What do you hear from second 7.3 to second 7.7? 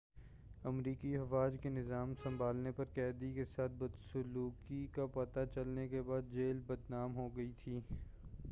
گئی